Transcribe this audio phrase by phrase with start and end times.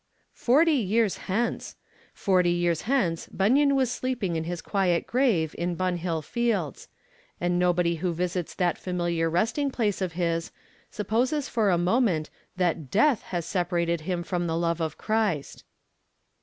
[0.33, 1.75] Forty years hence!
[2.11, 6.87] Forty years hence Bunyan was sleeping in his quiet grave in Bunhill Fields;
[7.39, 10.51] and nobody who visits that familiar resting place of his
[10.89, 15.63] supposes for a moment that death has separated him from the love of Christ.